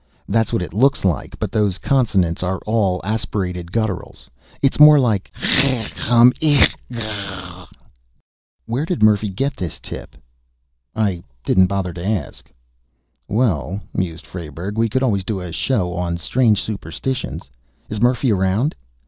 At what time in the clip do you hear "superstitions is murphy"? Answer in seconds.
16.63-18.31